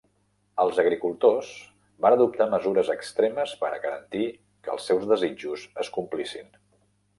Els 0.61 0.77
agricultors 0.83 1.51
van 2.05 2.15
adoptar 2.15 2.47
mesures 2.55 2.89
extremes 2.95 3.55
per 3.61 3.71
a 3.75 3.79
garantir 3.85 4.25
que 4.65 4.75
els 4.79 4.91
seus 4.93 5.09
desitjos 5.15 5.69
es 5.85 5.95
complissin. 6.01 6.53